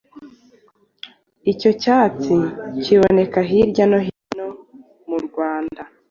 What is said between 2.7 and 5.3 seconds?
kiboneka hirya no hino m’u